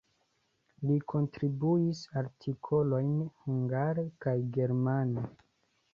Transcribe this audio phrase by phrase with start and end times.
[0.91, 3.13] Li kontribuis artikolojn
[3.45, 5.29] hungare kaj germane.